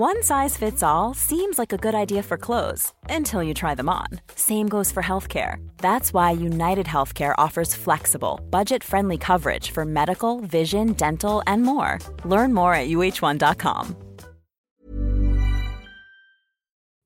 One 0.00 0.22
size 0.22 0.56
fits 0.56 0.82
all 0.82 1.12
seems 1.12 1.58
like 1.58 1.74
a 1.74 1.76
good 1.76 1.94
idea 1.94 2.22
for 2.22 2.38
clothes 2.38 2.94
until 3.10 3.42
you 3.42 3.52
try 3.52 3.74
them 3.74 3.90
on. 3.90 4.06
Same 4.34 4.66
goes 4.66 4.90
for 4.90 5.02
healthcare. 5.02 5.56
That's 5.76 6.14
why 6.14 6.30
United 6.30 6.86
Healthcare 6.86 7.34
offers 7.36 7.74
flexible, 7.74 8.40
budget 8.48 8.82
friendly 8.82 9.18
coverage 9.18 9.72
for 9.72 9.84
medical, 9.84 10.40
vision, 10.40 10.94
dental, 10.94 11.42
and 11.46 11.64
more. 11.64 11.98
Learn 12.24 12.54
more 12.54 12.72
at 12.72 12.88
uh1.com. 12.88 13.94